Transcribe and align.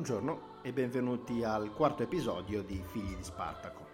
Buongiorno 0.00 0.62
e 0.62 0.72
benvenuti 0.72 1.44
al 1.44 1.74
quarto 1.74 2.02
episodio 2.02 2.62
di 2.62 2.82
Figli 2.86 3.14
di 3.14 3.22
Spartaco. 3.22 3.86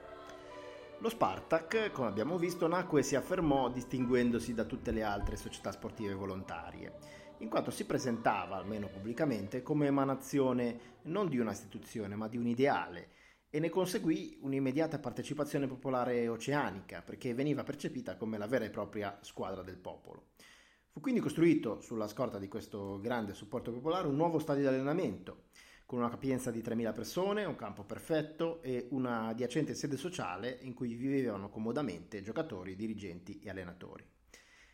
Lo 1.00 1.08
Spartak, 1.08 1.90
come 1.90 2.06
abbiamo 2.06 2.38
visto, 2.38 2.68
nacque 2.68 3.00
e 3.00 3.02
si 3.02 3.16
affermò 3.16 3.68
distinguendosi 3.68 4.54
da 4.54 4.62
tutte 4.62 4.92
le 4.92 5.02
altre 5.02 5.34
società 5.34 5.72
sportive 5.72 6.14
volontarie, 6.14 6.96
in 7.38 7.48
quanto 7.48 7.72
si 7.72 7.86
presentava, 7.86 8.54
almeno 8.54 8.86
pubblicamente, 8.86 9.64
come 9.64 9.86
emanazione 9.86 10.78
non 11.06 11.28
di 11.28 11.40
una 11.40 11.50
istituzione 11.50 12.14
ma 12.14 12.28
di 12.28 12.36
un 12.36 12.46
ideale 12.46 13.08
e 13.50 13.58
ne 13.58 13.68
conseguì 13.68 14.38
un'immediata 14.42 15.00
partecipazione 15.00 15.66
popolare 15.66 16.28
oceanica 16.28 17.02
perché 17.02 17.34
veniva 17.34 17.64
percepita 17.64 18.16
come 18.16 18.38
la 18.38 18.46
vera 18.46 18.64
e 18.64 18.70
propria 18.70 19.18
squadra 19.22 19.64
del 19.64 19.78
popolo. 19.78 20.28
Fu 20.92 21.00
quindi 21.00 21.18
costruito, 21.18 21.80
sulla 21.80 22.06
scorta 22.06 22.38
di 22.38 22.46
questo 22.46 23.00
grande 23.00 23.34
supporto 23.34 23.72
popolare, 23.72 24.06
un 24.06 24.14
nuovo 24.14 24.38
stadio 24.38 24.62
di 24.62 24.68
allenamento 24.68 25.46
con 25.86 26.00
una 26.00 26.10
capienza 26.10 26.50
di 26.50 26.62
3.000 26.62 26.92
persone, 26.92 27.44
un 27.44 27.54
campo 27.54 27.84
perfetto 27.84 28.60
e 28.60 28.88
una 28.90 29.28
adiacente 29.28 29.72
sede 29.72 29.96
sociale 29.96 30.58
in 30.62 30.74
cui 30.74 30.94
vivevano 30.94 31.48
comodamente 31.48 32.22
giocatori, 32.22 32.74
dirigenti 32.74 33.38
e 33.38 33.48
allenatori. 33.48 34.04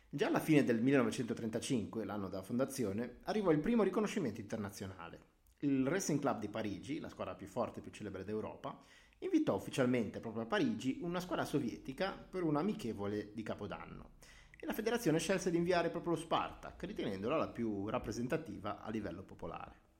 Già 0.09 0.27
alla 0.27 0.39
fine 0.39 0.63
del 0.63 0.81
1935, 0.81 2.03
l'anno 2.03 2.29
della 2.29 2.41
fondazione, 2.41 3.17
arrivò 3.23 3.51
il 3.51 3.59
primo 3.59 3.83
riconoscimento 3.83 4.41
internazionale. 4.41 5.31
Il 5.59 5.87
Racing 5.87 6.19
Club 6.19 6.39
di 6.39 6.49
Parigi, 6.49 6.99
la 6.99 7.09
squadra 7.09 7.35
più 7.35 7.47
forte 7.47 7.79
e 7.79 7.81
più 7.83 7.91
celebre 7.91 8.23
d'Europa, 8.23 8.83
invitò 9.19 9.55
ufficialmente 9.55 10.19
proprio 10.19 10.43
a 10.43 10.47
Parigi 10.47 10.97
una 11.01 11.19
squadra 11.19 11.45
sovietica 11.45 12.11
per 12.11 12.41
un 12.41 12.57
amichevole 12.57 13.31
di 13.33 13.43
Capodanno 13.43 14.13
e 14.59 14.65
la 14.65 14.73
federazione 14.73 15.19
scelse 15.19 15.51
di 15.51 15.57
inviare 15.57 15.89
proprio 15.89 16.13
lo 16.13 16.19
Spartak, 16.19 16.83
ritenendola 16.83 17.37
la 17.37 17.49
più 17.49 17.87
rappresentativa 17.87 18.81
a 18.81 18.89
livello 18.89 19.23
popolare. 19.23 19.92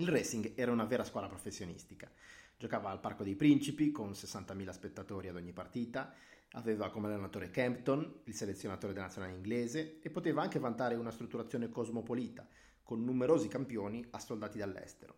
Il 0.00 0.06
Racing 0.06 0.52
era 0.54 0.70
una 0.70 0.84
vera 0.84 1.02
squadra 1.02 1.28
professionistica. 1.28 2.08
Giocava 2.56 2.90
al 2.90 3.00
Parco 3.00 3.24
dei 3.24 3.34
Principi 3.34 3.90
con 3.90 4.12
60.000 4.12 4.70
spettatori 4.70 5.26
ad 5.26 5.34
ogni 5.34 5.52
partita, 5.52 6.14
aveva 6.52 6.88
come 6.90 7.08
allenatore 7.08 7.50
Campton, 7.50 8.20
il 8.22 8.34
selezionatore 8.34 8.92
della 8.92 9.06
nazionale 9.06 9.34
inglese, 9.34 9.98
e 10.00 10.08
poteva 10.10 10.40
anche 10.40 10.60
vantare 10.60 10.94
una 10.94 11.10
strutturazione 11.10 11.68
cosmopolita, 11.68 12.46
con 12.84 13.02
numerosi 13.02 13.48
campioni 13.48 14.06
assoldati 14.10 14.56
dall'estero. 14.58 15.16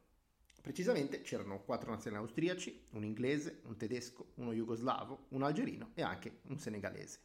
Precisamente 0.63 1.21
c'erano 1.21 1.61
quattro 1.61 1.91
nazionali 1.91 2.25
austriaci, 2.25 2.87
un 2.93 3.05
inglese, 3.05 3.61
un 3.65 3.77
tedesco, 3.77 4.33
uno 4.37 4.55
jugoslavo, 4.55 5.27
un 5.29 5.43
algerino 5.43 5.91
e 5.93 6.01
anche 6.01 6.39
un 6.45 6.59
senegalese. 6.59 7.19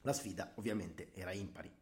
La 0.00 0.12
sfida 0.12 0.54
ovviamente 0.56 1.12
era 1.14 1.30
impari. 1.30 1.72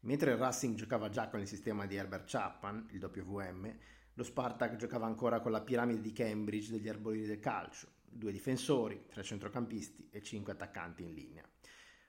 Mentre 0.00 0.32
il 0.32 0.38
Racing 0.38 0.74
giocava 0.74 1.08
già 1.08 1.28
con 1.28 1.38
il 1.38 1.46
sistema 1.46 1.86
di 1.86 1.94
Herbert 1.94 2.28
Chapman, 2.28 2.88
il 2.90 3.04
WM, 3.04 3.76
lo 4.18 4.24
Spartak 4.24 4.74
giocava 4.74 5.06
ancora 5.06 5.38
con 5.38 5.52
la 5.52 5.60
piramide 5.60 6.00
di 6.00 6.12
Cambridge 6.12 6.72
degli 6.72 6.88
arborieri 6.88 7.28
del 7.28 7.38
calcio, 7.38 7.86
due 8.04 8.32
difensori, 8.32 9.04
tre 9.08 9.22
centrocampisti 9.22 10.08
e 10.10 10.20
cinque 10.22 10.54
attaccanti 10.54 11.04
in 11.04 11.14
linea. 11.14 11.48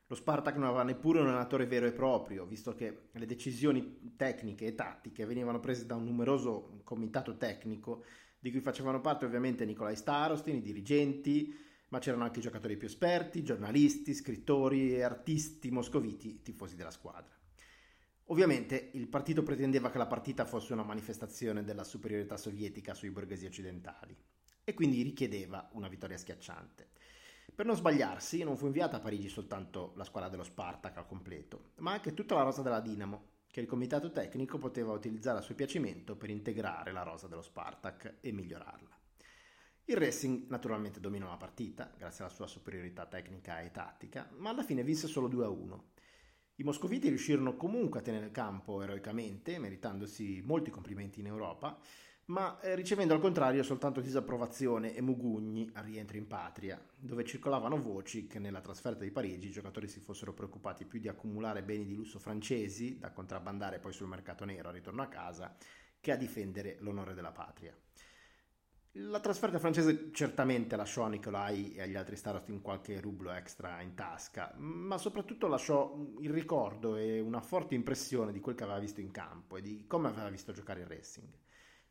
Lo 0.08 0.16
Spartak 0.16 0.56
non 0.56 0.70
aveva 0.70 0.81
neppure 0.81 1.20
un 1.20 1.28
allenatore 1.28 1.68
vero 1.68 1.86
e 1.86 1.92
proprio, 1.92 2.47
visto 2.47 2.74
che 2.74 3.09
le 3.12 3.25
decisioni 3.28 4.16
tecniche 4.16 4.66
e 4.66 4.74
tattiche 4.74 5.28
venivano 5.28 5.59
prese 5.59 5.86
da 5.86 5.94
un 5.94 6.06
numeroso 6.06 6.81
comitato 6.84 7.38
tecnico, 7.38 8.03
di 8.40 8.50
cui 8.50 8.59
facevano 8.59 9.02
parte 9.02 9.26
ovviamente 9.26 9.64
Nicolai 9.64 9.96
Starostin, 9.96 10.56
i 10.56 10.62
dirigenti, 10.64 11.56
ma 11.90 12.00
c'erano 12.00 12.24
anche 12.24 12.40
i 12.40 12.41
giocatori 12.41 12.76
più 12.76 12.88
esperti, 12.88 13.44
giornalisti, 13.44 14.16
scrittori 14.16 14.96
e 14.96 15.03
artisti 15.03 15.70
moscoviti 15.70 16.41
tifosi 16.41 16.76
della 16.76 16.90
squadra. 16.90 17.38
Ovviamente 18.31 18.91
il 18.94 19.07
partito 19.07 19.41
pretendeva 19.41 19.90
che 19.90 19.97
la 19.97 20.06
partita 20.06 20.45
fosse 20.45 20.73
una 20.73 20.84
manifestazione 20.84 21.63
della 21.63 21.84
superiorità 21.84 22.38
sovietica 22.38 22.94
sui 22.94 23.09
borghesi 23.09 23.47
occidentali 23.47 24.16
e 24.63 24.73
quindi 24.75 25.01
richiedeva 25.01 25.67
una 25.73 25.88
vittoria 25.88 26.17
schiacciante. 26.17 26.90
Per 27.56 27.66
non 27.66 27.75
sbagliarsi, 27.75 28.44
non 28.44 28.56
fu 28.56 28.67
inviata 28.67 28.97
a 28.97 29.00
Parigi 29.00 29.29
soltanto 29.29 29.94
la 29.95 30.03
squadra 30.03 30.29
dello 30.29 30.44
Spartak 30.44 30.97
al 30.97 31.07
completo, 31.07 31.72
ma 31.78 31.91
anche 31.91 32.13
tutta 32.13 32.35
la 32.35 32.44
rosa 32.44 32.62
della 32.62 32.81
Dinamo, 32.81 33.38
che 33.50 33.62
il 33.62 33.66
comitato 33.66 34.12
tecnico 34.12 34.59
poteva 34.59 34.94
utilizzare 34.94 35.40
a 35.40 35.41
suo 35.41 35.56
piacimento 35.56 36.16
per 36.16 36.29
integrare 36.29 36.91
la 36.91 37.01
rosa 37.01 37.28
dello 37.28 37.41
Spartak 37.41 38.17
e 38.22 38.31
migliorarla. 38.31 38.96
Il 39.85 39.97
Racing 39.97 40.46
naturalmente 40.50 41.00
dominò 41.00 41.29
la 41.29 41.38
partita, 41.38 41.91
grazie 41.97 42.23
alla 42.23 42.34
sua 42.34 42.46
superiorità 42.46 43.07
tecnica 43.07 43.59
e 43.61 43.72
tattica, 43.72 44.29
ma 44.38 44.51
alla 44.51 44.61
fine 44.61 44.84
vinse 44.84 45.07
solo 45.07 45.28
2-1 45.28 45.79
i 46.59 46.64
moscoviti 46.64 47.08
riuscirono 47.08 47.56
comunque 47.56 48.00
a 48.00 48.03
tenere 48.03 48.25
il 48.25 48.31
campo 48.31 48.81
eroicamente, 48.81 49.59
meritandosi 49.59 50.42
molti 50.46 50.70
complimenti 50.70 51.22
in 51.22 51.28
Europa, 51.28 51.80
ma 52.25 52.59
eh, 52.59 52.75
ricevendo 52.75 53.14
al 53.14 53.22
contrario 53.22 53.64
soltanto 53.64 54.02
disapprovazione 54.02 54.94
e 54.94 55.02
mugugni 55.02 55.70
al 55.74 55.86
rientro 55.86 56.18
in 56.18 56.28
patria, 56.28 56.80
dove 56.96 57.24
circolavano 57.24 57.81
voci 57.81 58.28
che 58.28 58.40
nella 58.40 58.59
trasferta 58.59 59.06
di 59.06 59.12
Parigi 59.12 59.47
i 59.47 59.52
giocatori 59.52 59.88
si 59.88 60.02
fossero 60.02 60.34
preoccupati 60.34 60.86
più 60.86 61.00
di 61.00 61.08
accumulare 61.08 61.64
beni 61.64 61.86
di 61.86 61.96
lusso 61.96 62.20
francesi 62.20 63.00
da 63.00 63.12
contrabbandare 63.12 63.80
poi 63.80 63.94
sul 63.94 64.09
mercato 64.09 64.44
nero 64.44 64.68
al 64.68 64.76
ritorno 64.76 65.02
a 65.02 65.08
casa 65.08 65.56
che 66.02 66.12
a 66.12 66.18
difendere 66.18 66.76
l'onore 66.81 67.14
della 67.14 67.31
patria. 67.31 67.74
La 69.01 69.21
trasferta 69.21 69.59
francese 69.59 70.09
certamente 70.11 70.75
lasciò 70.75 71.03
a 71.03 71.07
Nicolai 71.07 71.73
e 71.73 71.81
agli 71.81 71.95
altri 71.95 72.17
Starostin 72.17 72.61
qualche 72.61 72.99
rublo 72.99 73.31
extra 73.31 73.79
in 73.81 73.93
tasca, 73.95 74.53
ma 74.57 74.97
soprattutto 74.97 75.47
lasciò 75.47 75.95
il 76.19 76.29
ricordo 76.29 76.97
e 76.97 77.21
una 77.21 77.39
forte 77.39 77.75
impressione 77.75 78.33
di 78.33 78.41
quel 78.41 78.55
che 78.55 78.63
aveva 78.63 78.79
visto 78.79 78.99
in 78.99 79.11
campo 79.11 79.55
e 79.55 79.61
di 79.61 79.85
come 79.87 80.09
aveva 80.09 80.28
visto 80.29 80.51
giocare 80.51 80.81
il 80.81 80.87
Racing. 80.87 81.28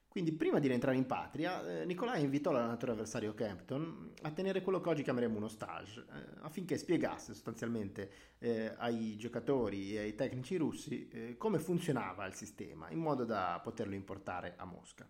Quindi 0.06 0.32
prima 0.32 0.58
di 0.58 0.69
rientrare 0.69 0.99
in 0.99 1.06
patria, 1.06 1.81
eh, 1.81 1.87
Nicolai 1.87 2.22
invitò 2.22 2.50
l'allenatore 2.50 2.93
avversario 2.93 3.32
Campton 3.32 4.12
a 4.22 4.31
tenere 4.31 4.61
quello 4.61 4.81
che 4.81 4.88
oggi 4.90 5.02
chiameremo 5.02 5.37
uno 5.37 5.49
stage, 5.49 6.04
eh, 6.12 6.40
affinché 6.40 6.76
spiegasse 6.76 7.32
sostanzialmente 7.32 8.11
eh, 8.38 8.75
ai 8.76 9.16
giocatori 9.16 9.94
e 9.94 10.00
ai 10.00 10.14
tecnici 10.14 10.56
russi 10.56 11.08
eh, 11.08 11.37
come 11.38 11.58
funzionava 11.58 12.26
il 12.26 12.34
sistema, 12.34 12.90
in 12.90 12.99
modo 12.99 13.25
da 13.25 13.58
poterlo 13.62 13.94
importare 13.94 14.54
a 14.58 14.66
Mosca. 14.66 15.08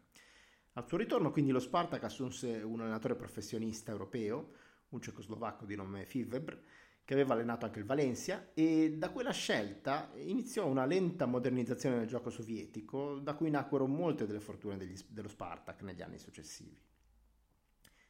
Al 0.78 0.86
suo 0.86 0.96
ritorno 0.96 1.32
quindi 1.32 1.50
lo 1.50 1.58
Spartak 1.58 2.04
assunse 2.04 2.62
un 2.62 2.80
allenatore 2.80 3.16
professionista 3.16 3.90
europeo, 3.90 4.52
un 4.90 5.00
cecoslovacco 5.00 5.64
di 5.64 5.74
nome 5.74 6.04
Fivebr, 6.04 6.56
che 7.04 7.14
aveva 7.14 7.34
allenato 7.34 7.64
anche 7.64 7.80
il 7.80 7.84
Valencia 7.84 8.50
e 8.54 8.92
da 8.96 9.10
quella 9.10 9.32
scelta 9.32 10.12
iniziò 10.14 10.68
una 10.68 10.84
lenta 10.84 11.26
modernizzazione 11.26 11.98
del 11.98 12.06
gioco 12.06 12.30
sovietico 12.30 13.18
da 13.18 13.34
cui 13.34 13.50
nacquero 13.50 13.88
molte 13.88 14.24
delle 14.24 14.38
fortune 14.38 14.76
degli, 14.76 14.96
dello 15.08 15.26
Spartak 15.26 15.82
negli 15.82 16.00
anni 16.00 16.20
successivi. 16.20 16.80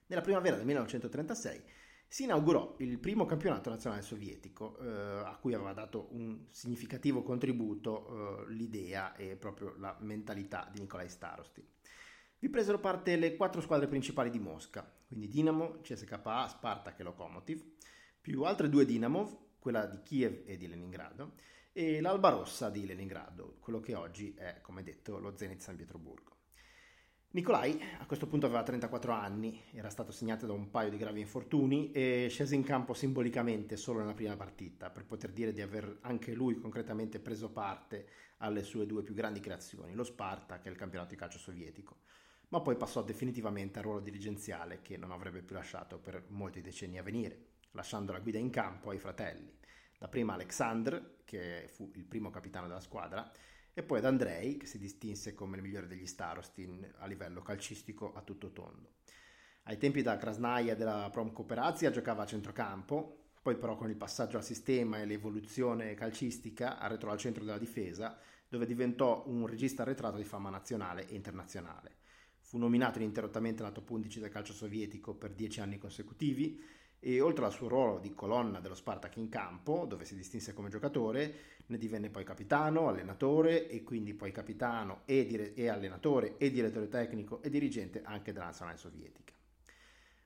Nella 0.08 0.20
primavera 0.20 0.56
del 0.56 0.66
1936 0.66 1.62
si 2.06 2.24
inaugurò 2.24 2.76
il 2.80 2.98
primo 2.98 3.24
campionato 3.24 3.70
nazionale 3.70 4.02
sovietico 4.02 4.78
eh, 4.80 4.88
a 5.24 5.38
cui 5.40 5.54
aveva 5.54 5.72
dato 5.72 6.08
un 6.10 6.44
significativo 6.50 7.22
contributo 7.22 8.44
eh, 8.46 8.52
l'idea 8.52 9.16
e 9.16 9.36
proprio 9.36 9.74
la 9.78 9.96
mentalità 10.00 10.68
di 10.70 10.80
Nikolai 10.80 11.08
Starostin. 11.08 11.64
Vi 12.40 12.48
presero 12.50 12.78
parte 12.78 13.16
le 13.16 13.34
quattro 13.34 13.60
squadre 13.60 13.88
principali 13.88 14.30
di 14.30 14.38
Mosca, 14.38 14.88
quindi 15.08 15.26
Dinamo, 15.26 15.80
CSKA, 15.80 16.46
Spartak 16.46 17.00
e 17.00 17.02
Lokomotiv, 17.02 17.64
più 18.20 18.44
altre 18.44 18.68
due 18.68 18.84
Dinamo, 18.84 19.54
quella 19.58 19.86
di 19.86 20.00
Kiev 20.04 20.42
e 20.46 20.56
di 20.56 20.68
Leningrado, 20.68 21.32
e 21.72 22.00
l'Alba 22.00 22.28
Rossa 22.28 22.70
di 22.70 22.86
Leningrado, 22.86 23.56
quello 23.58 23.80
che 23.80 23.96
oggi 23.96 24.34
è, 24.34 24.60
come 24.62 24.84
detto, 24.84 25.18
lo 25.18 25.36
Zenit 25.36 25.58
San 25.58 25.74
Pietroburgo. 25.74 26.36
Nicolai 27.30 27.76
a 27.98 28.06
questo 28.06 28.28
punto 28.28 28.46
aveva 28.46 28.62
34 28.62 29.12
anni, 29.12 29.60
era 29.72 29.90
stato 29.90 30.12
segnato 30.12 30.46
da 30.46 30.52
un 30.52 30.70
paio 30.70 30.90
di 30.90 30.96
gravi 30.96 31.18
infortuni 31.20 31.90
e 31.90 32.28
scese 32.30 32.54
in 32.54 32.62
campo 32.62 32.94
simbolicamente 32.94 33.76
solo 33.76 33.98
nella 33.98 34.14
prima 34.14 34.36
partita 34.36 34.90
per 34.90 35.04
poter 35.04 35.32
dire 35.32 35.52
di 35.52 35.60
aver 35.60 35.98
anche 36.02 36.34
lui 36.34 36.56
concretamente 36.58 37.18
preso 37.18 37.50
parte 37.50 38.06
alle 38.38 38.62
sue 38.62 38.86
due 38.86 39.02
più 39.02 39.12
grandi 39.12 39.40
creazioni, 39.40 39.94
lo 39.94 40.04
Spartak 40.04 40.64
e 40.64 40.70
il 40.70 40.76
campionato 40.76 41.10
di 41.10 41.16
calcio 41.16 41.38
sovietico, 41.38 41.98
ma 42.48 42.60
poi 42.60 42.76
passò 42.76 43.02
definitivamente 43.02 43.78
al 43.78 43.84
ruolo 43.84 44.00
dirigenziale 44.00 44.80
che 44.82 44.96
non 44.96 45.10
avrebbe 45.10 45.42
più 45.42 45.54
lasciato 45.54 45.98
per 45.98 46.24
molti 46.28 46.60
decenni 46.60 46.98
a 46.98 47.02
venire, 47.02 47.46
lasciando 47.72 48.12
la 48.12 48.20
guida 48.20 48.38
in 48.38 48.50
campo 48.50 48.90
ai 48.90 48.98
fratelli, 48.98 49.52
dapprima 49.98 50.34
Alexandr, 50.34 51.16
che 51.24 51.68
fu 51.68 51.90
il 51.94 52.04
primo 52.04 52.30
capitano 52.30 52.66
della 52.66 52.80
squadra, 52.80 53.30
e 53.74 53.82
poi 53.82 53.98
ad 53.98 54.06
Andrei, 54.06 54.56
che 54.56 54.66
si 54.66 54.78
distinse 54.78 55.34
come 55.34 55.56
il 55.56 55.62
migliore 55.62 55.86
degli 55.86 56.06
Starostin 56.06 56.94
a 56.98 57.06
livello 57.06 57.42
calcistico 57.42 58.12
a 58.12 58.22
tutto 58.22 58.52
tondo. 58.52 58.94
Ai 59.64 59.76
tempi 59.76 60.02
della 60.02 60.16
Krasnaya 60.16 60.72
e 60.72 60.76
della 60.76 61.10
Prom 61.12 61.32
Cooperazia 61.32 61.90
giocava 61.90 62.22
a 62.22 62.26
centrocampo, 62.26 63.26
poi 63.42 63.56
però 63.56 63.76
con 63.76 63.88
il 63.88 63.96
passaggio 63.96 64.36
al 64.36 64.44
sistema 64.44 64.98
e 64.98 65.04
l'evoluzione 65.04 65.94
calcistica 65.94 66.78
arretrò 66.78 67.12
al 67.12 67.18
centro 67.18 67.44
della 67.44 67.58
difesa, 67.58 68.18
dove 68.48 68.66
diventò 68.66 69.24
un 69.26 69.46
regista 69.46 69.82
arretrato 69.82 70.16
di 70.16 70.24
fama 70.24 70.50
nazionale 70.50 71.06
e 71.06 71.14
internazionale. 71.14 71.98
Fu 72.48 72.56
nominato 72.56 72.96
ininterrottamente 72.96 73.60
alla 73.60 73.72
top 73.72 73.90
11 73.90 74.20
del 74.20 74.30
calcio 74.30 74.54
sovietico 74.54 75.12
per 75.12 75.34
dieci 75.34 75.60
anni 75.60 75.76
consecutivi 75.76 76.58
e 76.98 77.20
oltre 77.20 77.44
al 77.44 77.52
suo 77.52 77.68
ruolo 77.68 77.98
di 77.98 78.14
colonna 78.14 78.58
dello 78.58 78.74
Spartak 78.74 79.16
in 79.16 79.28
campo, 79.28 79.84
dove 79.86 80.06
si 80.06 80.16
distinse 80.16 80.54
come 80.54 80.70
giocatore, 80.70 81.34
ne 81.66 81.76
divenne 81.76 82.08
poi 82.08 82.24
capitano, 82.24 82.88
allenatore 82.88 83.68
e 83.68 83.82
quindi 83.82 84.14
poi 84.14 84.32
capitano 84.32 85.02
e, 85.04 85.26
dire- 85.26 85.52
e 85.52 85.68
allenatore 85.68 86.38
e 86.38 86.50
direttore 86.50 86.88
tecnico 86.88 87.42
e 87.42 87.50
dirigente 87.50 88.00
anche 88.02 88.32
della 88.32 88.46
nazionale 88.46 88.78
sovietica. 88.78 89.34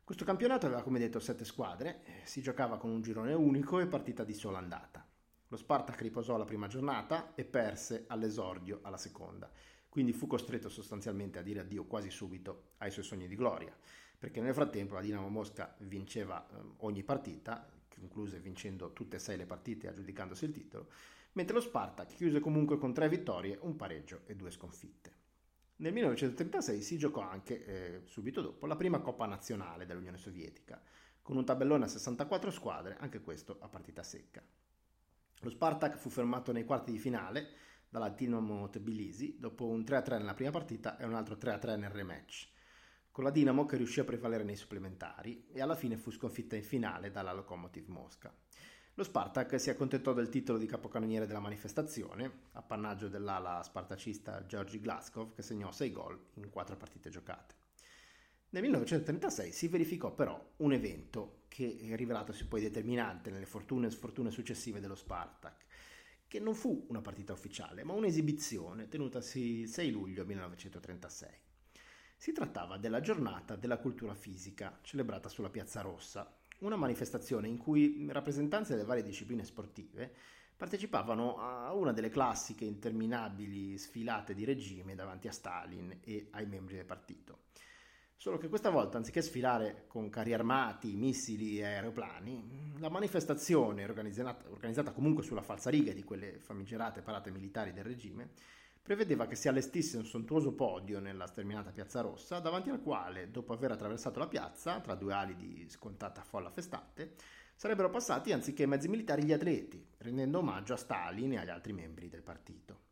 Questo 0.05 0.25
campionato 0.25 0.67
aveva 0.67 0.85
come 0.85 1.01
detto 1.01 1.19
sette 1.19 1.45
squadre, 1.45 2.03
eh, 2.05 2.13
si 2.23 2.41
giocava 2.41 2.79
con 2.79 2.91
un 2.91 3.03
girone 3.03 3.35
unico 3.35 3.81
e 3.81 3.87
partita 3.87 4.23
di 4.23 4.33
sola 4.33 4.59
andata. 4.59 5.05
Lo 5.49 5.57
Spartak 5.57 6.01
riposò 6.01 6.37
la 6.37 6.45
prima 6.45 6.69
giornata 6.69 7.35
e 7.35 7.45
perse 7.45 8.05
all'esordio 8.07 8.79
alla 8.83 8.97
seconda, 8.97 9.51
quindi 9.93 10.15
fu 10.15 10.27
costretto 10.27 10.71
sostanzialmente 10.71 11.39
a 11.39 11.43
dire 11.43 11.61
addio 11.61 11.85
quasi 11.85 12.09
subito 12.09 12.71
ai 12.79 12.91
suoi 12.91 13.05
sogni 13.05 13.29
di 13.29 13.37
gloria 13.37 13.77
perché 14.23 14.41
nel 14.41 14.55
frattempo 14.55 14.95
la 14.95 15.01
Dinamo 15.01 15.29
Mosca 15.29 15.75
vinceva 15.79 16.47
eh, 16.49 16.55
ogni 16.79 17.03
partita, 17.03 17.69
concluse 17.89 18.39
vincendo 18.39 18.93
tutte 18.93 19.17
e 19.17 19.19
sei 19.19 19.37
le 19.37 19.47
partite 19.47 19.87
e 19.87 19.91
aggiudicandosi 19.91 20.45
il 20.45 20.53
titolo, 20.53 20.91
mentre 21.33 21.57
lo 21.57 21.61
Spartak 21.61 22.15
chiuse 22.15 22.39
comunque 22.39 22.79
con 22.79 22.95
tre 22.95 23.09
vittorie, 23.09 23.59
un 23.63 23.75
pareggio 23.75 24.21
e 24.27 24.37
due 24.37 24.53
sconfitte. 24.53 25.13
Nel 25.79 25.93
1936 25.93 26.83
si 26.83 26.99
giocò 26.99 27.21
anche, 27.21 27.65
eh, 27.65 28.01
subito 28.05 28.41
dopo, 28.43 28.67
la 28.67 28.77
prima 28.77 29.01
Coppa 29.01 29.27
Nazionale 29.27 29.87
dell'Unione 29.87 30.19
Sovietica, 30.19 30.81
con 31.21 31.37
un 31.37 31.45
tabellone 31.45 31.87
a 31.87 31.89
64 31.89 32.53
squadre, 32.53 32.97
anche 33.01 33.21
questo 33.21 33.57
a 33.59 33.67
partita 33.67 34.05
secca. 34.05 34.41
Lo 35.41 35.51
Spartak 35.51 35.97
fu 35.97 36.11
fermato 36.11 36.53
nei 36.53 36.65
quarti 36.65 36.93
di 36.93 36.99
finale 37.01 37.49
dalla 37.93 38.09
Dinamo 38.09 38.71
Tbilisi 38.71 39.37
dopo 39.39 39.67
un 39.67 39.83
3-3 39.83 40.17
nella 40.17 40.33
prima 40.33 40.51
partita 40.51 40.97
e 40.97 41.05
un 41.05 41.13
altro 41.13 41.35
3-3 41.35 41.79
nel 41.79 41.91
rematch 41.91 42.49
con 43.11 43.25
la 43.25 43.31
Dinamo 43.31 43.67
che 43.67 43.77
riuscì 43.77 44.01
a 44.01 44.05
prevalere 44.05 44.43
nei 44.43 44.57
supplementari 44.57 45.45
e 45.53 45.61
alla 45.61 45.75
fine 45.75 45.99
fu 45.99 46.11
sconfitta 46.11 46.57
in 46.57 46.63
finale 46.63 47.11
dalla 47.11 47.35
Lokomotiv 47.35 47.89
Mosca. 47.89 48.35
Lo 48.95 49.05
Spartak 49.05 49.61
si 49.61 49.69
accontentò 49.69 50.15
del 50.15 50.31
titolo 50.31 50.57
di 50.57 50.65
capocannoniere 50.65 51.27
della 51.27 51.39
manifestazione, 51.39 52.31
appannaggio 52.53 53.09
dell'ala 53.09 53.63
spartacista 53.63 54.47
Georgi 54.47 54.81
Glaskov 54.81 55.35
che 55.35 55.43
segnò 55.43 55.71
6 55.71 55.93
gol 55.93 56.19
in 56.37 56.49
4 56.49 56.77
partite 56.79 57.11
giocate. 57.11 57.55
Nel 58.49 58.63
1936 58.63 59.53
si 59.53 59.69
verificò 59.69 60.15
però 60.15 60.43
un 60.57 60.73
evento 60.73 61.43
che 61.49 61.79
è 61.83 61.97
rivelatosi 61.97 62.47
poi 62.47 62.63
determinante 62.63 63.31
nelle 63.31 63.47
fortune 63.47 63.89
e 63.89 63.91
sfortune 63.91 64.31
successive 64.31 64.81
dello 64.81 64.95
Spartak, 64.95 65.65
che 66.33 66.41
non 66.41 66.55
fu 66.55 66.87
una 66.89 67.03
partita 67.03 67.35
ufficiale, 67.35 67.85
ma 67.85 67.93
un'esibizione 67.93 68.89
tenutasi 68.89 69.59
il 69.59 69.69
6 69.69 69.91
luglio 69.91 70.25
1936. 70.25 71.29
Si 72.17 72.33
trattava 72.33 72.79
della 72.79 73.03
giornata 73.03 73.55
della 73.55 73.77
cultura 73.77 74.15
fisica, 74.15 74.79
celebrata 74.81 75.29
sulla 75.29 75.51
Piazza 75.51 75.83
Rossa, 75.83 76.35
una 76.61 76.77
manifestazione 76.77 77.49
in 77.49 77.59
cui 77.59 78.07
rappresentanti 78.09 78.71
delle 78.71 78.87
varie 78.87 79.03
discipline 79.03 79.45
sportive 79.45 80.11
partecipavano 80.57 81.37
a 81.37 81.75
una 81.75 81.93
delle 81.93 82.09
classiche 82.09 82.65
interminabili 82.65 83.77
sfilate 83.77 84.33
di 84.33 84.47
regime 84.47 84.95
davanti 84.95 85.29
a 85.29 85.33
Stalin 85.33 85.99
e 86.01 86.29
ai 86.31 86.47
membri 86.47 86.77
del 86.77 86.87
partito. 86.87 87.41
Solo 88.23 88.39
che 88.39 88.49
questa 88.49 88.71
volta, 88.71 88.99
anziché 88.99 89.21
sfilare 89.21 89.87
con 89.89 90.09
carri 90.09 90.33
armati, 90.33 90.95
missili 90.95 91.59
e 91.59 91.65
aeroplani, 91.65 92.75
la 92.79 92.89
manifestazione, 92.89 93.83
organizzata, 93.83 94.49
organizzata 94.49 94.93
comunque 94.93 95.25
sulla 95.25 95.43
falsariga 95.43 95.93
di 95.93 96.05
quelle 96.05 96.39
famigerate 96.39 97.03
parate 97.03 97.33
militari 97.33 97.73
del 97.73 97.83
regime, 97.83 98.31
prevedeva 98.81 99.27
che 99.27 99.35
si 99.35 99.49
allestisse 99.49 99.97
un 99.97 100.05
sontuoso 100.05 100.53
podio 100.53 101.01
nella 101.01 101.27
sterminata 101.27 101.73
Piazza 101.73 102.01
Rossa, 102.01 102.39
davanti 102.39 102.71
al 102.71 102.81
quale, 102.81 103.29
dopo 103.33 103.55
aver 103.55 103.73
attraversato 103.73 104.21
la 104.21 104.29
piazza, 104.29 104.79
tra 104.79 104.95
due 104.95 105.13
ali 105.13 105.35
di 105.35 105.67
scontata 105.69 106.23
folla 106.23 106.51
festante, 106.51 107.17
sarebbero 107.57 107.91
passati 107.91 108.31
anziché 108.31 108.67
mezzi 108.67 108.87
militari 108.87 109.25
gli 109.25 109.33
atleti, 109.33 109.85
rendendo 109.99 110.39
omaggio 110.39 110.75
a 110.75 110.77
Stalin 110.77 111.33
e 111.33 111.39
agli 111.39 111.51
altri 111.51 111.73
membri 111.73 112.09
del 112.09 112.23
partito. 112.23 112.92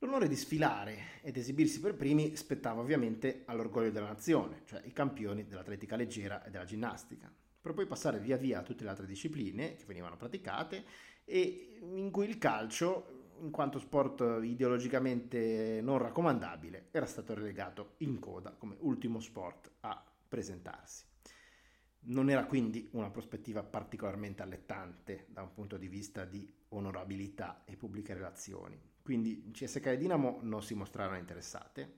L'onore 0.00 0.28
di 0.28 0.36
sfilare 0.36 1.20
ed 1.22 1.38
esibirsi 1.38 1.80
per 1.80 1.94
primi 1.94 2.36
spettava 2.36 2.82
ovviamente 2.82 3.44
all'orgoglio 3.46 3.90
della 3.90 4.08
nazione, 4.08 4.60
cioè 4.66 4.82
i 4.84 4.92
campioni 4.92 5.46
dell'atletica 5.46 5.96
leggera 5.96 6.44
e 6.44 6.50
della 6.50 6.66
ginnastica, 6.66 7.32
per 7.58 7.72
poi 7.72 7.86
passare 7.86 8.20
via 8.20 8.36
via 8.36 8.58
a 8.58 8.62
tutte 8.62 8.84
le 8.84 8.90
altre 8.90 9.06
discipline 9.06 9.74
che 9.74 9.84
venivano 9.86 10.18
praticate 10.18 10.84
e 11.24 11.78
in 11.80 12.10
cui 12.10 12.28
il 12.28 12.36
calcio 12.36 13.32
in 13.40 13.50
quanto 13.50 13.78
sport 13.78 14.40
ideologicamente 14.42 15.80
non 15.82 15.96
raccomandabile, 15.96 16.88
era 16.90 17.06
stato 17.06 17.32
relegato 17.32 17.94
in 17.98 18.18
coda 18.18 18.50
come 18.50 18.76
ultimo 18.80 19.18
sport 19.18 19.70
a 19.80 20.04
presentarsi. 20.28 21.04
Non 22.08 22.28
era 22.28 22.44
quindi 22.44 22.86
una 22.92 23.10
prospettiva 23.10 23.62
particolarmente 23.62 24.42
allettante 24.42 25.24
da 25.30 25.40
un 25.40 25.54
punto 25.54 25.78
di 25.78 25.88
vista 25.88 26.26
di 26.26 26.46
onorabilità 26.68 27.62
e 27.64 27.76
pubbliche 27.76 28.12
relazioni, 28.12 28.78
quindi 29.06 29.50
CSK 29.52 29.86
e 29.86 29.96
Dinamo 29.96 30.40
non 30.42 30.62
si 30.62 30.74
mostrarono 30.74 31.16
interessate 31.16 31.94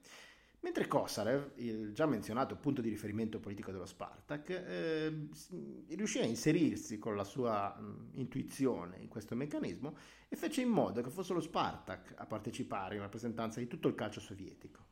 Mentre 0.61 0.87
Kosarev, 0.87 1.51
il 1.55 1.93
già 1.93 2.05
menzionato 2.05 2.57
punto 2.57 2.81
di 2.81 2.89
riferimento 2.89 3.39
politico 3.39 3.71
dello 3.71 3.85
Spartak, 3.85 4.49
eh, 4.49 5.27
riuscì 5.95 6.19
a 6.19 6.25
inserirsi 6.25 6.99
con 6.99 7.15
la 7.15 7.23
sua 7.23 7.73
mh, 7.79 8.09
intuizione 8.15 8.97
in 8.97 9.07
questo 9.07 9.35
meccanismo 9.35 9.95
e 10.27 10.35
fece 10.35 10.59
in 10.61 10.67
modo 10.67 11.01
che 11.01 11.09
fosse 11.09 11.31
lo 11.31 11.39
Spartak 11.39 12.13
a 12.17 12.25
partecipare 12.25 12.95
in 12.95 13.01
rappresentanza 13.01 13.61
di 13.61 13.67
tutto 13.67 13.87
il 13.87 13.95
calcio 13.95 14.19
sovietico. 14.19 14.87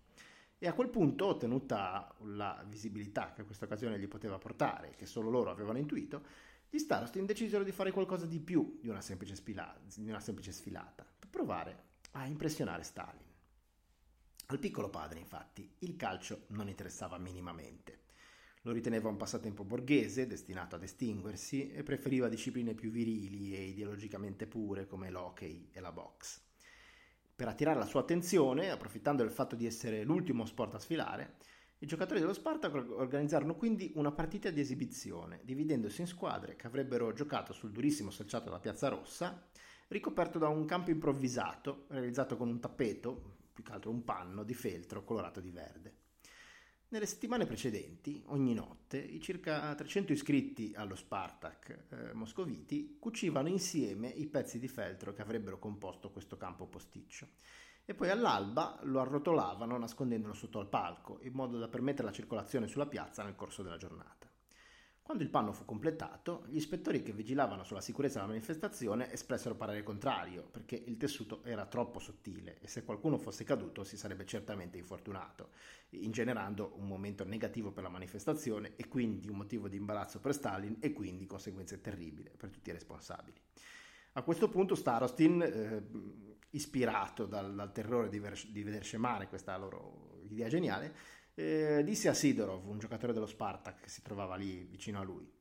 E 0.58 0.68
a 0.68 0.74
quel 0.74 0.88
punto, 0.88 1.26
ottenuta 1.26 2.16
la 2.24 2.64
visibilità 2.66 3.34
che 3.36 3.44
questa 3.44 3.66
occasione 3.66 4.00
gli 4.00 4.08
poteva 4.08 4.38
portare, 4.38 4.94
che 4.96 5.06
solo 5.06 5.30
loro 5.30 5.52
avevano 5.52 5.80
intuito, 5.80 6.24
gli 6.70 6.78
Starostin 6.78 7.26
decisero 7.26 7.66
di 7.66 7.74
fare 7.74 7.92
qualcosa 7.92 8.26
di 8.26 8.40
più 8.40 8.78
di 8.80 8.88
una 8.88 9.02
semplice, 9.02 9.36
sfilata, 9.36 9.82
di 9.98 10.10
una 10.10 10.22
semplice 10.22 10.54
sfilata, 10.54 11.06
per 11.20 11.30
provare 11.30 11.87
a 12.18 12.26
impressionare 12.26 12.82
Stalin. 12.82 13.26
Al 14.48 14.60
piccolo 14.60 14.90
padre, 14.90 15.20
infatti, 15.20 15.70
il 15.80 15.96
calcio 15.96 16.46
non 16.48 16.68
interessava 16.68 17.20
minimamente. 17.20 18.06
Lo 18.62 18.72
riteneva 18.72 19.08
un 19.08 19.18
passatempo 19.18 19.64
borghese, 19.64 20.26
destinato 20.26 20.76
ad 20.76 20.84
estinguersi, 20.84 21.70
e 21.70 21.84
preferiva 21.84 22.28
discipline 22.28 22.74
più 22.74 22.90
virili 22.90 23.56
e 23.56 23.66
ideologicamente 23.66 24.48
pure 24.48 24.88
come 24.88 25.12
l'hockey 25.12 25.70
e 25.72 25.80
la 25.80 25.92
box. 25.92 26.42
Per 27.36 27.48
attirare 27.48 27.78
la 27.78 27.86
sua 27.86 28.00
attenzione, 28.00 28.72
approfittando 28.72 29.22
del 29.22 29.32
fatto 29.32 29.56
di 29.56 29.68
essere 29.68 30.04
l'ultimo 30.04 30.46
sport 30.46 30.74
a 30.74 30.80
sfilare, 30.80 31.36
i 31.80 31.86
giocatori 31.86 32.20
dello 32.20 32.34
Spartak 32.34 32.74
organizzarono 32.74 33.56
quindi 33.56 33.92
una 33.94 34.12
partita 34.12 34.50
di 34.50 34.60
esibizione, 34.60 35.42
dividendosi 35.44 36.02
in 36.02 36.08
squadre 36.08 36.56
che 36.56 36.66
avrebbero 36.66 37.14
giocato 37.14 37.54
sul 37.54 37.72
durissimo 37.72 38.10
selciato 38.10 38.46
della 38.46 38.60
Piazza 38.60 38.88
Rossa, 38.88 39.48
ricoperto 39.88 40.38
da 40.38 40.48
un 40.48 40.66
campo 40.66 40.92
improvvisato, 40.92 41.86
realizzato 41.90 42.38
con 42.38 42.50
un 42.50 42.60
tappeto, 42.60 43.36
più 43.54 43.64
che 43.64 43.72
altro 43.72 43.90
un 43.90 44.04
panno 44.04 44.44
di 44.44 44.54
feltro 44.54 45.04
colorato 45.04 45.40
di 45.40 45.50
verde. 45.50 45.96
Nelle 46.90 47.06
settimane 47.06 47.46
precedenti, 47.46 48.24
ogni 48.28 48.54
notte, 48.54 48.98
i 48.98 49.20
circa 49.20 49.76
300 49.76 50.14
iscritti 50.14 50.74
allo 50.74 50.96
Spartak 50.96 51.88
eh, 51.90 52.14
moscoviti 52.14 52.96
cucivano 52.98 53.50
insieme 53.50 54.08
i 54.08 54.26
pezzi 54.26 54.58
di 54.58 54.70
feltro 54.70 55.12
che 55.12 55.22
avrebbero 55.22 55.60
composto 55.60 56.12
questo 56.12 56.38
campo 56.38 56.66
posticcio 56.66 57.28
e 57.84 57.94
poi 57.94 58.10
all'alba 58.10 58.80
lo 58.84 59.02
arrotolavano 59.02 59.78
nascondendolo 59.78 60.34
sotto 60.34 60.60
al 60.60 60.68
palco, 60.70 61.20
in 61.24 61.34
modo 61.34 61.58
da 61.58 61.68
permettere 61.68 62.08
la 62.08 62.14
circolazione 62.14 62.68
sulla 62.68 62.86
piazza 62.86 63.24
nel 63.24 63.36
corso 63.36 63.64
della 63.64 63.78
giornata. 63.78 64.27
Quando 65.08 65.24
il 65.24 65.30
panno 65.30 65.54
fu 65.54 65.64
completato, 65.64 66.44
gli 66.48 66.58
ispettori 66.58 67.02
che 67.02 67.14
vigilavano 67.14 67.64
sulla 67.64 67.80
sicurezza 67.80 68.16
della 68.16 68.34
manifestazione 68.34 69.10
espressero 69.10 69.56
parere 69.56 69.82
contrario, 69.82 70.44
perché 70.52 70.76
il 70.76 70.98
tessuto 70.98 71.46
era 71.46 71.66
troppo 71.66 71.98
sottile 72.00 72.58
e 72.60 72.68
se 72.68 72.84
qualcuno 72.84 73.18
fosse 73.18 73.46
caduto 73.46 73.86
si 73.86 73.96
sarebbe 73.96 74.26
certamente 74.26 74.78
infortunato, 74.78 75.52
ingenerando 75.92 76.74
un 76.76 76.88
momento 76.88 77.24
negativo 77.24 77.72
per 77.72 77.84
la 77.84 77.90
manifestazione 77.90 78.74
e 78.76 78.90
quindi 78.90 79.30
un 79.30 79.38
motivo 79.38 79.70
di 79.70 79.78
imbarazzo 79.78 80.20
per 80.20 80.34
Stalin 80.34 80.76
e 80.82 80.92
quindi 80.92 81.26
conseguenze 81.26 81.80
terribili 81.80 82.30
per 82.36 82.50
tutti 82.50 82.70
i 82.70 82.74
responsabili. 82.74 83.40
A 84.12 84.24
questo 84.24 84.50
punto 84.50 84.76
Starostin, 84.76 85.42
eh, 85.42 85.84
ispirato 86.50 87.26
dal, 87.26 87.56
dal 87.56 87.72
terrore 87.72 88.10
di, 88.10 88.20
ver- 88.20 88.48
di 88.48 88.62
veder 88.62 88.84
scemare 88.84 89.30
questa 89.30 89.56
loro 89.56 90.20
idea 90.24 90.50
geniale, 90.50 90.94
eh, 91.40 91.84
disse 91.84 92.10
a 92.10 92.16
Sidorov, 92.16 92.68
un 92.68 92.80
giocatore 92.80 93.14
dello 93.14 93.28
Spartak 93.28 93.82
che 93.82 93.90
si 93.90 94.02
trovava 94.02 94.36
lì 94.36 94.66
vicino 94.66 95.00
a 95.00 95.04
lui, 95.04 95.32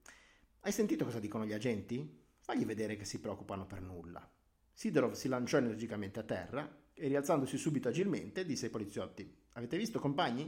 hai 0.60 0.72
sentito 0.72 1.04
cosa 1.04 1.20
dicono 1.20 1.46
gli 1.46 1.54
agenti? 1.54 2.24
Fagli 2.38 2.66
vedere 2.66 2.96
che 2.96 3.06
si 3.06 3.18
preoccupano 3.18 3.66
per 3.66 3.80
nulla. 3.80 4.28
Sidorov 4.72 5.12
si 5.12 5.28
lanciò 5.28 5.56
energicamente 5.56 6.20
a 6.20 6.24
terra 6.24 6.84
e 6.92 7.08
rialzandosi 7.08 7.56
subito 7.56 7.88
agilmente 7.88 8.44
disse 8.44 8.66
ai 8.66 8.70
poliziotti, 8.70 9.34
avete 9.52 9.78
visto 9.78 9.98
compagni? 9.98 10.42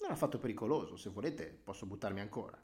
Non 0.00 0.10
è 0.10 0.12
affatto 0.12 0.38
pericoloso, 0.38 0.96
se 0.96 1.10
volete 1.10 1.46
posso 1.46 1.84
buttarmi 1.84 2.20
ancora. 2.20 2.62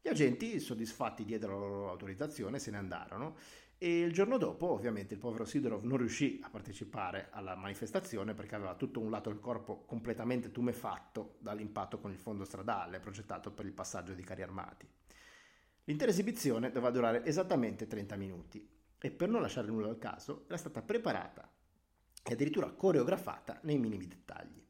Gli 0.00 0.08
agenti, 0.08 0.60
soddisfatti, 0.60 1.24
diedero 1.24 1.58
la 1.58 1.66
loro 1.66 1.90
autorizzazione 1.90 2.56
e 2.56 2.60
se 2.60 2.70
ne 2.70 2.78
andarono 2.78 3.36
e 3.80 4.00
il 4.00 4.12
giorno 4.12 4.38
dopo, 4.38 4.66
ovviamente, 4.66 5.14
il 5.14 5.20
povero 5.20 5.44
Sidorov 5.44 5.84
non 5.84 5.98
riuscì 5.98 6.40
a 6.42 6.50
partecipare 6.50 7.28
alla 7.30 7.54
manifestazione 7.54 8.34
perché 8.34 8.56
aveva 8.56 8.74
tutto 8.74 8.98
un 8.98 9.08
lato 9.08 9.30
del 9.30 9.38
corpo 9.38 9.84
completamente 9.84 10.50
tumefatto 10.50 11.36
dall'impatto 11.38 12.00
con 12.00 12.10
il 12.10 12.18
fondo 12.18 12.44
stradale 12.44 12.98
progettato 12.98 13.52
per 13.52 13.66
il 13.66 13.72
passaggio 13.72 14.14
di 14.14 14.24
carri 14.24 14.42
armati. 14.42 14.88
L'intera 15.84 16.10
esibizione 16.10 16.72
doveva 16.72 16.90
durare 16.90 17.24
esattamente 17.24 17.86
30 17.86 18.16
minuti 18.16 18.68
e 18.98 19.10
per 19.12 19.28
non 19.28 19.40
lasciare 19.40 19.68
nulla 19.68 19.88
al 19.88 19.98
caso 19.98 20.44
era 20.48 20.56
stata 20.56 20.82
preparata 20.82 21.48
e 22.24 22.32
addirittura 22.32 22.72
coreografata 22.72 23.60
nei 23.62 23.78
minimi 23.78 24.08
dettagli. 24.08 24.60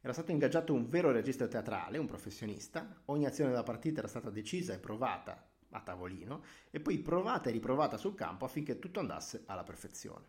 Era 0.00 0.12
stato 0.12 0.30
ingaggiato 0.30 0.72
un 0.72 0.88
vero 0.88 1.10
regista 1.10 1.48
teatrale, 1.48 1.98
un 1.98 2.06
professionista, 2.06 3.02
ogni 3.06 3.26
azione 3.26 3.50
della 3.50 3.64
partita 3.64 3.98
era 3.98 4.08
stata 4.08 4.30
decisa 4.30 4.72
e 4.72 4.78
provata 4.78 5.51
a 5.72 5.80
tavolino 5.80 6.42
e 6.70 6.80
poi 6.80 6.98
provata 6.98 7.48
e 7.48 7.52
riprovata 7.52 7.96
sul 7.96 8.14
campo 8.14 8.44
affinché 8.44 8.78
tutto 8.78 9.00
andasse 9.00 9.42
alla 9.46 9.64
perfezione. 9.64 10.26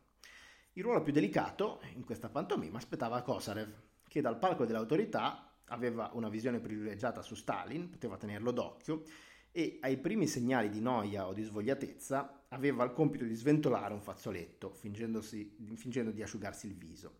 Il 0.73 0.83
ruolo 0.83 1.01
più 1.01 1.13
delicato 1.13 1.81
in 1.93 2.03
questa 2.03 2.29
pantomima 2.29 2.77
aspettava 2.77 3.21
Kosarev, 3.21 3.71
che 4.07 4.21
dal 4.21 4.39
palco 4.39 4.65
dell'autorità 4.65 5.53
aveva 5.67 6.09
una 6.13 6.29
visione 6.29 6.59
privilegiata 6.59 7.21
su 7.21 7.35
Stalin, 7.35 7.89
poteva 7.89 8.17
tenerlo 8.17 8.51
d'occhio 8.51 9.03
e 9.51 9.77
ai 9.81 9.97
primi 9.97 10.27
segnali 10.27 10.69
di 10.69 10.81
noia 10.81 11.27
o 11.27 11.33
di 11.33 11.43
svogliatezza 11.43 12.45
aveva 12.49 12.83
il 12.83 12.91
compito 12.91 13.23
di 13.23 13.35
sventolare 13.35 13.93
un 13.93 14.01
fazzoletto, 14.01 14.73
fingendo 14.73 15.21
di 15.21 16.23
asciugarsi 16.23 16.67
il 16.67 16.75
viso. 16.75 17.17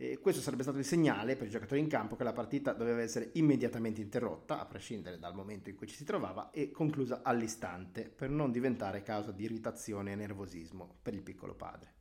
E 0.00 0.20
questo 0.20 0.40
sarebbe 0.40 0.62
stato 0.62 0.78
il 0.78 0.84
segnale 0.84 1.34
per 1.34 1.48
i 1.48 1.50
giocatori 1.50 1.80
in 1.80 1.88
campo 1.88 2.14
che 2.14 2.22
la 2.22 2.32
partita 2.32 2.72
doveva 2.72 3.02
essere 3.02 3.30
immediatamente 3.32 4.00
interrotta, 4.00 4.60
a 4.60 4.64
prescindere 4.64 5.18
dal 5.18 5.34
momento 5.34 5.70
in 5.70 5.76
cui 5.76 5.88
ci 5.88 5.96
si 5.96 6.04
trovava, 6.04 6.52
e 6.52 6.70
conclusa 6.70 7.22
all'istante, 7.24 8.08
per 8.08 8.30
non 8.30 8.52
diventare 8.52 9.02
causa 9.02 9.32
di 9.32 9.42
irritazione 9.42 10.12
e 10.12 10.14
nervosismo 10.14 10.98
per 11.02 11.14
il 11.14 11.22
piccolo 11.22 11.56
padre. 11.56 11.94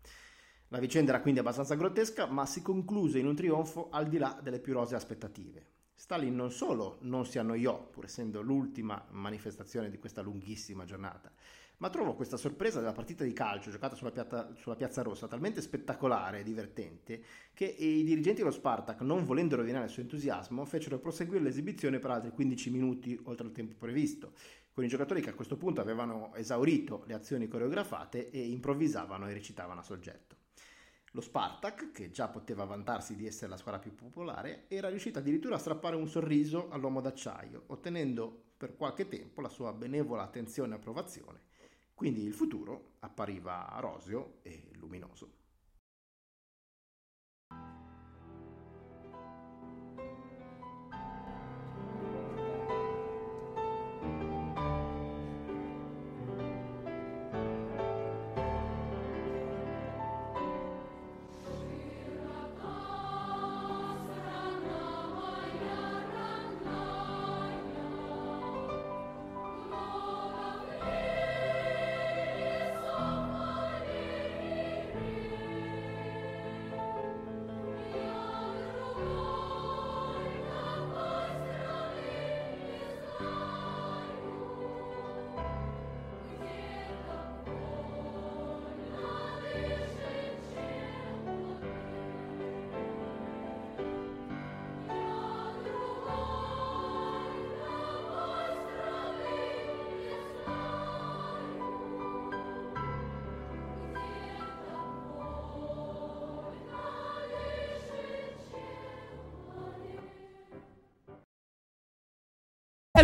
La 0.67 0.77
vicenda 0.77 1.09
era 1.09 1.21
quindi 1.21 1.39
abbastanza 1.39 1.73
grottesca, 1.73 2.27
ma 2.27 2.45
si 2.45 2.61
concluse 2.61 3.17
in 3.17 3.25
un 3.25 3.35
trionfo 3.35 3.89
al 3.89 4.07
di 4.07 4.19
là 4.19 4.39
delle 4.43 4.59
più 4.59 4.73
rose 4.73 4.93
aspettative. 4.93 5.76
Stalin 5.99 6.35
non 6.35 6.51
solo 6.51 6.99
non 7.01 7.25
si 7.25 7.39
annoiò, 7.39 7.89
pur 7.89 8.05
essendo 8.05 8.41
l'ultima 8.41 9.03
manifestazione 9.09 9.89
di 9.89 9.97
questa 9.97 10.21
lunghissima 10.21 10.85
giornata, 10.85 11.31
ma 11.77 11.89
trovo 11.89 12.13
questa 12.13 12.37
sorpresa 12.37 12.79
della 12.79 12.91
partita 12.91 13.23
di 13.23 13.33
calcio 13.33 13.71
giocata 13.71 13.95
sulla, 13.95 14.11
piatta, 14.11 14.53
sulla, 14.53 14.75
Piazza 14.75 15.01
Rossa 15.01 15.27
talmente 15.27 15.59
spettacolare 15.59 16.39
e 16.39 16.43
divertente 16.43 17.23
che 17.51 17.65
i 17.65 18.03
dirigenti 18.03 18.41
dello 18.41 18.53
Spartak, 18.53 19.01
non 19.01 19.25
volendo 19.25 19.55
rovinare 19.55 19.85
il 19.85 19.91
suo 19.91 20.03
entusiasmo, 20.03 20.65
fecero 20.65 20.99
proseguire 20.99 21.43
l'esibizione 21.43 21.97
per 21.97 22.11
altri 22.11 22.29
15 22.29 22.69
minuti 22.69 23.19
oltre 23.23 23.47
il 23.47 23.51
tempo 23.51 23.73
previsto, 23.75 24.33
con 24.71 24.83
i 24.83 24.87
giocatori 24.87 25.19
che 25.19 25.31
a 25.31 25.33
questo 25.33 25.57
punto 25.57 25.81
avevano 25.81 26.31
esaurito 26.35 27.05
le 27.07 27.15
azioni 27.15 27.47
coreografate 27.47 28.29
e 28.29 28.39
improvvisavano 28.45 29.27
e 29.27 29.33
recitavano 29.33 29.79
a 29.79 29.83
soggetto. 29.83 30.36
Lo 31.11 31.21
Spartak, 31.21 31.91
che 31.91 32.11
già 32.11 32.27
poteva 32.27 32.65
vantarsi 32.65 33.15
di 33.15 33.25
essere 33.25 33.49
la 33.49 33.57
squadra 33.57 33.79
più 33.79 33.95
popolare, 33.95 34.65
era 34.67 34.89
riuscito 34.89 35.19
addirittura 35.19 35.55
a 35.55 35.59
strappare 35.59 35.95
un 35.95 36.07
sorriso 36.07 36.69
all'uomo 36.69 37.01
d'acciaio, 37.01 37.63
ottenendo 37.67 38.43
per 38.57 38.75
qualche 38.75 39.07
tempo 39.07 39.41
la 39.41 39.49
sua 39.49 39.73
benevola 39.73 40.23
attenzione 40.23 40.73
e 40.73 40.77
approvazione 40.77 41.47
quindi 41.97 42.23
il 42.23 42.33
futuro 42.35 42.97
appariva 42.99 43.75
roseo 43.79 44.35
e 44.43 44.69
luminoso. 44.73 45.36